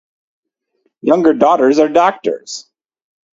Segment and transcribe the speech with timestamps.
[1.01, 2.67] Younger daughters are doctors.